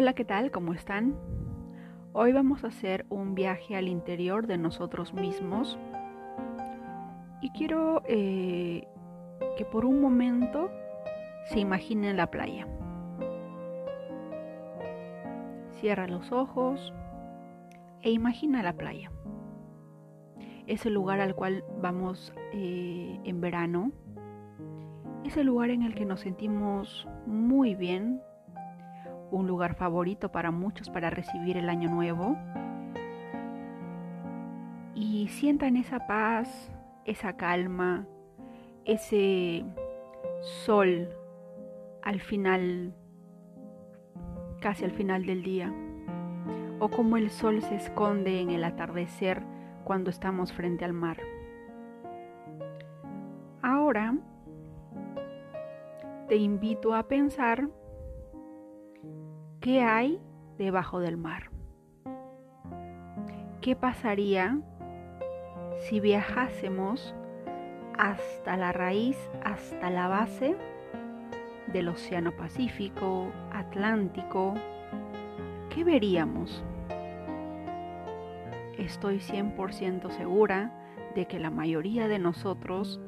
[0.00, 0.50] Hola, ¿qué tal?
[0.50, 1.14] ¿Cómo están?
[2.14, 5.78] Hoy vamos a hacer un viaje al interior de nosotros mismos
[7.42, 8.88] y quiero eh,
[9.58, 10.70] que por un momento
[11.50, 12.66] se imaginen la playa.
[15.80, 16.94] Cierra los ojos
[18.00, 19.12] e imagina la playa.
[20.66, 23.92] Es el lugar al cual vamos eh, en verano.
[25.26, 28.22] Es el lugar en el que nos sentimos muy bien,
[29.30, 32.36] un lugar favorito para muchos para recibir el año nuevo.
[34.94, 36.70] Y sientan esa paz,
[37.04, 38.06] esa calma,
[38.84, 39.64] ese
[40.64, 41.08] sol
[42.02, 42.94] al final,
[44.60, 45.72] casi al final del día,
[46.78, 49.42] o como el sol se esconde en el atardecer
[49.84, 51.18] cuando estamos frente al mar.
[53.62, 54.14] Ahora
[56.28, 57.68] te invito a pensar
[59.60, 60.18] ¿Qué hay
[60.56, 61.50] debajo del mar?
[63.60, 64.58] ¿Qué pasaría
[65.80, 67.14] si viajásemos
[67.98, 70.56] hasta la raíz, hasta la base
[71.66, 74.54] del Océano Pacífico, Atlántico?
[75.68, 76.64] ¿Qué veríamos?
[78.78, 80.72] Estoy 100% segura
[81.14, 82.98] de que la mayoría de nosotros,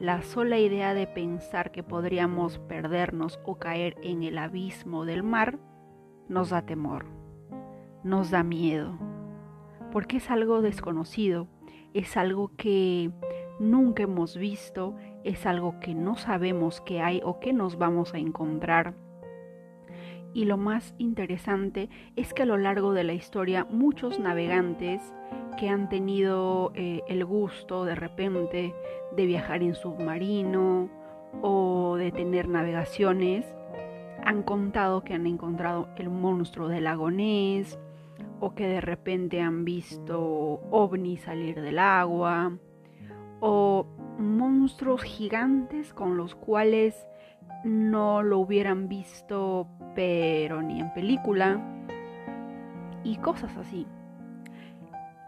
[0.00, 5.60] la sola idea de pensar que podríamos perdernos o caer en el abismo del mar,
[6.30, 7.06] nos da temor,
[8.04, 8.96] nos da miedo,
[9.90, 11.48] porque es algo desconocido,
[11.92, 13.10] es algo que
[13.58, 18.18] nunca hemos visto, es algo que no sabemos que hay o que nos vamos a
[18.18, 18.94] encontrar.
[20.32, 25.02] Y lo más interesante es que a lo largo de la historia muchos navegantes
[25.58, 28.72] que han tenido eh, el gusto de repente
[29.16, 30.88] de viajar en submarino
[31.42, 33.44] o de tener navegaciones,
[34.24, 37.78] han contado que han encontrado el monstruo del lago Ness
[38.40, 42.56] o que de repente han visto ovnis salir del agua
[43.40, 43.86] o
[44.18, 47.06] monstruos gigantes con los cuales
[47.64, 51.60] no lo hubieran visto pero ni en película
[53.02, 53.86] y cosas así.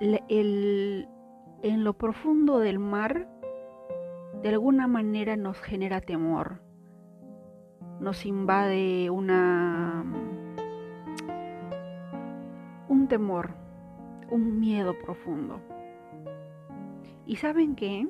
[0.01, 3.29] en lo profundo del mar
[4.43, 6.61] de alguna manera nos genera temor
[8.03, 10.05] nos invade una
[12.89, 13.51] un temor,
[14.29, 15.61] un miedo profundo.
[17.27, 18.09] ¿Y saben qué?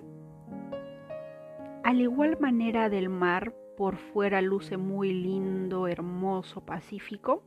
[1.84, 7.42] Al igual manera del mar por fuera luce muy lindo, hermoso, pacífico,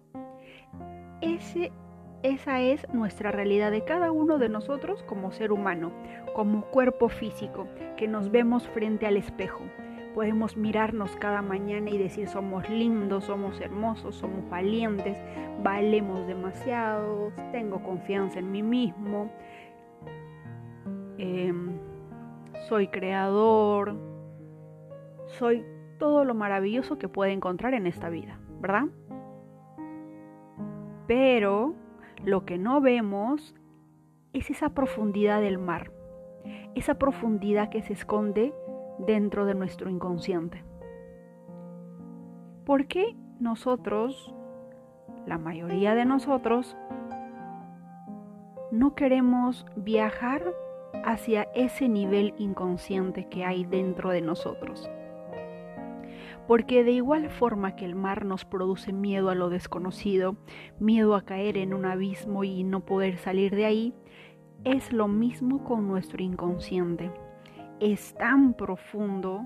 [1.21, 1.71] ese,
[2.21, 5.91] esa es nuestra realidad de cada uno de nosotros como ser humano,
[6.35, 7.67] como cuerpo físico,
[7.97, 9.63] que nos vemos frente al espejo,
[10.15, 15.17] Podemos mirarnos cada mañana y decir somos lindos, somos hermosos, somos valientes,
[15.61, 19.29] valemos demasiado, tengo confianza en mí mismo,
[21.17, 21.77] em,
[22.69, 23.97] soy creador,
[25.25, 25.65] soy
[25.99, 28.85] todo lo maravilloso que puede encontrar en esta vida, ¿verdad?
[31.07, 31.75] Pero
[32.23, 33.53] lo que no vemos
[34.31, 35.91] es esa profundidad del mar,
[36.73, 38.53] esa profundidad que se esconde
[38.99, 40.63] dentro de nuestro inconsciente.
[42.65, 44.33] ¿Por qué nosotros,
[45.25, 46.75] la mayoría de nosotros,
[48.71, 50.43] no queremos viajar
[51.03, 54.89] hacia ese nivel inconsciente que hay dentro de nosotros?
[56.47, 60.35] Porque de igual forma que el mar nos produce miedo a lo desconocido,
[60.79, 63.93] miedo a caer en un abismo y no poder salir de ahí,
[64.63, 67.11] es lo mismo con nuestro inconsciente
[67.79, 69.45] es tan profundo,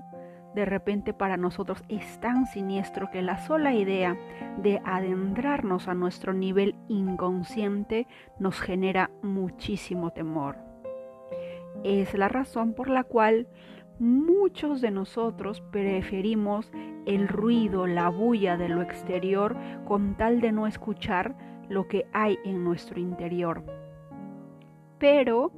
[0.54, 4.16] de repente para nosotros es tan siniestro que la sola idea
[4.58, 8.06] de adentrarnos a nuestro nivel inconsciente
[8.38, 10.56] nos genera muchísimo temor.
[11.84, 13.46] Es la razón por la cual
[13.98, 16.70] muchos de nosotros preferimos
[17.06, 21.34] el ruido, la bulla de lo exterior con tal de no escuchar
[21.68, 23.62] lo que hay en nuestro interior.
[24.98, 25.52] Pero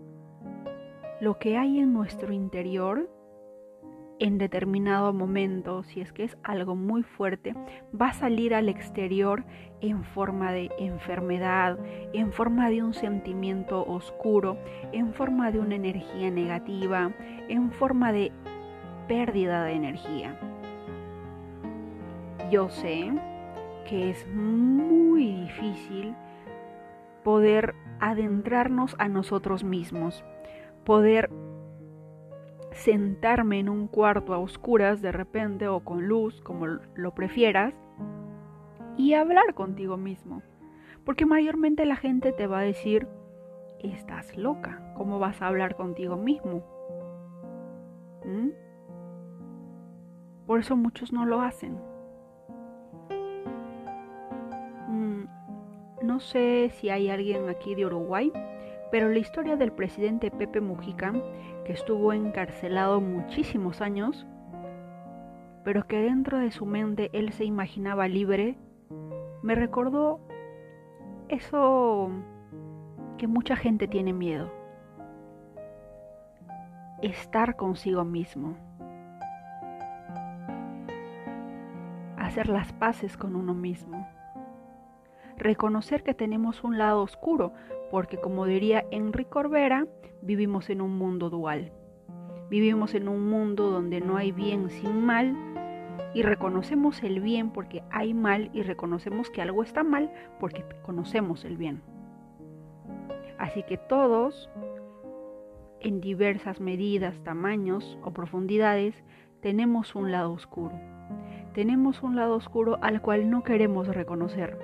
[1.22, 3.08] lo que hay en nuestro interior
[4.18, 7.54] en determinado momento, si es que es algo muy fuerte,
[7.94, 9.44] va a salir al exterior
[9.80, 11.78] en forma de enfermedad,
[12.12, 14.58] en forma de un sentimiento oscuro,
[14.90, 17.12] en forma de una energía negativa,
[17.48, 18.32] en forma de
[19.06, 20.36] pérdida de energía.
[22.50, 23.12] Yo sé
[23.88, 26.16] que es muy difícil
[27.22, 30.24] poder adentrarnos a nosotros mismos
[30.84, 31.30] poder
[32.72, 37.74] sentarme en un cuarto a oscuras de repente o con luz, como lo prefieras,
[38.96, 40.42] y hablar contigo mismo.
[41.04, 43.08] Porque mayormente la gente te va a decir,
[43.80, 46.64] estás loca, ¿cómo vas a hablar contigo mismo?
[48.24, 48.50] ¿Mm?
[50.46, 51.78] Por eso muchos no lo hacen.
[54.88, 55.24] Mm,
[56.02, 58.32] no sé si hay alguien aquí de Uruguay,
[58.92, 61.14] pero la historia del presidente Pepe Mujica,
[61.64, 64.26] que estuvo encarcelado muchísimos años,
[65.64, 68.58] pero que dentro de su mente él se imaginaba libre,
[69.42, 70.20] me recordó
[71.28, 72.10] eso
[73.16, 74.50] que mucha gente tiene miedo.
[77.00, 78.58] Estar consigo mismo.
[82.18, 84.06] Hacer las paces con uno mismo.
[85.38, 87.54] Reconocer que tenemos un lado oscuro,
[87.92, 89.86] porque como diría Enrique Corbera,
[90.22, 91.72] vivimos en un mundo dual.
[92.48, 95.36] Vivimos en un mundo donde no hay bien sin mal
[96.14, 100.10] y reconocemos el bien porque hay mal y reconocemos que algo está mal
[100.40, 101.82] porque conocemos el bien.
[103.36, 104.48] Así que todos,
[105.80, 108.94] en diversas medidas, tamaños o profundidades,
[109.42, 110.80] tenemos un lado oscuro.
[111.54, 114.58] Tenemos un lado oscuro al cual no queremos reconocer,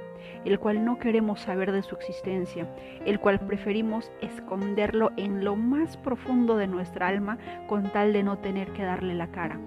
[0.45, 2.69] el cual no queremos saber de su existencia,
[3.05, 8.39] el cual preferimos esconderlo en lo más profundo de nuestra alma con tal de no
[8.39, 9.59] tener que darle la cara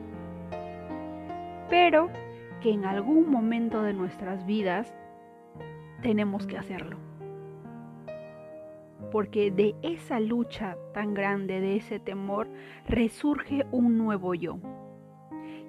[1.71, 2.09] pero
[2.62, 4.94] que en algún momento de nuestras vidas
[6.01, 6.97] tenemos que hacerlo.
[9.09, 12.50] Porque de esa lucha tan grande, de ese temor,
[12.89, 14.57] resurge un nuevo yo.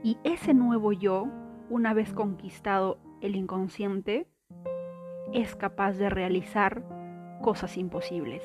[0.03, 1.29] Y ese nuevo yo,
[1.73, 4.27] una vez conquistado el inconsciente,
[5.33, 6.85] es capaz de realizar
[7.41, 8.43] cosas imposibles,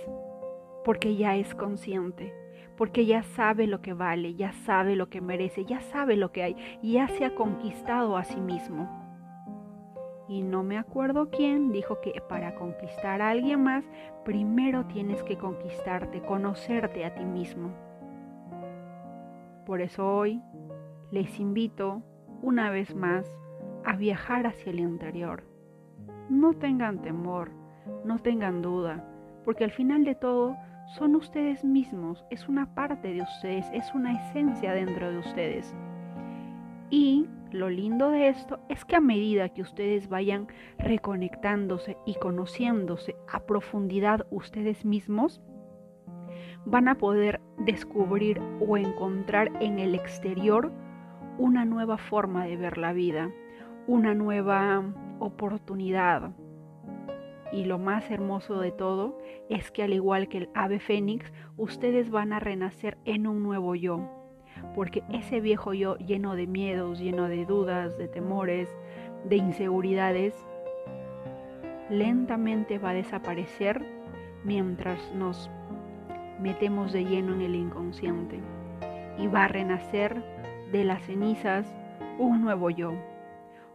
[0.86, 2.34] porque ya es consciente
[2.78, 6.44] porque ya sabe lo que vale, ya sabe lo que merece, ya sabe lo que
[6.44, 8.88] hay, ya se ha conquistado a sí mismo.
[10.30, 13.84] Y no me acuerdo quién dijo que para conquistar a alguien más,
[14.24, 17.72] primero tienes que conquistarte, conocerte a ti mismo.
[19.66, 20.42] Por eso hoy
[21.10, 22.04] les invito
[22.42, 23.28] una vez más
[23.86, 25.44] a viajar hacia el interior.
[26.30, 27.52] No tengan temor,
[28.04, 29.04] no tengan duda,
[29.46, 30.58] porque al final de todo
[30.98, 35.74] son ustedes mismos, es una parte de ustedes, es una esencia dentro de ustedes.
[36.90, 40.48] Y lo lindo de esto es que a medida que ustedes vayan
[40.78, 45.42] reconectándose y conociéndose a profundidad ustedes mismos,
[46.66, 50.72] van a poder descubrir o encontrar en el exterior
[51.38, 53.32] una nueva forma de ver la vida,
[53.88, 54.84] una nueva
[55.20, 56.32] oportunidad,
[57.52, 59.18] y lo más hermoso de todo
[59.50, 63.76] es que al igual que el ave fénix, ustedes van a renacer en un nuevo
[63.76, 64.02] yo.
[64.76, 68.70] Porque ese viejo yo lleno de miedos, lleno de dudas, de temores,
[69.24, 70.36] de inseguridades,
[71.90, 73.86] lentamente va a desaparecer
[74.44, 75.50] mientras nos
[76.42, 78.40] metemos de lleno en el inconsciente.
[79.18, 80.22] Y va a renacer
[80.72, 81.74] de las cenizas
[82.18, 82.94] un nuevo yo.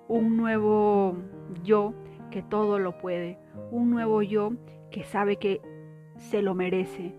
[0.08, 1.16] Un nuevo
[1.62, 1.94] yo
[2.30, 3.38] que todo lo puede,
[3.70, 4.52] un nuevo yo
[4.90, 5.60] que sabe que
[6.16, 7.14] se lo merece,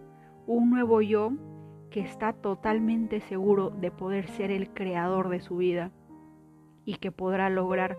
[0.48, 1.32] un nuevo yo
[1.90, 5.92] que está totalmente seguro de poder ser el creador de su vida
[6.86, 7.98] y que podrá lograr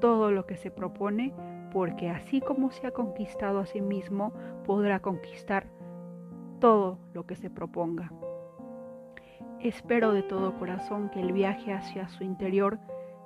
[0.00, 1.34] todo lo que se propone
[1.72, 4.32] porque así como se ha conquistado a sí mismo,
[4.64, 5.68] podrá conquistar
[6.58, 8.10] todo lo que se proponga.
[9.60, 12.78] Espero de todo corazón que el viaje hacia su interior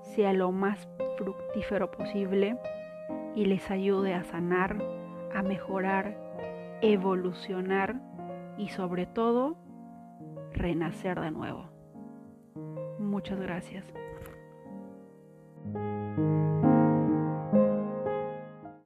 [0.03, 2.57] sea lo más fructífero posible
[3.35, 4.83] y les ayude a sanar,
[5.35, 6.17] a mejorar,
[6.83, 8.01] evolucionar
[8.57, 9.57] y sobre todo
[10.53, 11.71] renacer de nuevo.
[12.99, 13.85] Muchas gracias.